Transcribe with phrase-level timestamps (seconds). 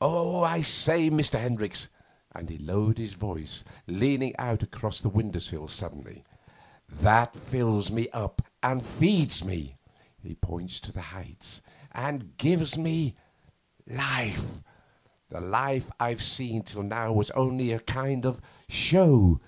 [0.00, 1.38] Oh, I say, Mr.
[1.38, 1.88] Hendricks,'
[2.32, 6.24] and he lowered his voice, leaning out across the window sill suddenly,
[6.88, 9.76] 'that fills me up and feeds me'
[10.20, 11.62] he pointed to the heights
[11.92, 13.14] 'and gives me
[13.86, 14.64] life.
[15.28, 19.40] The life I've seen till now was only a kind of show.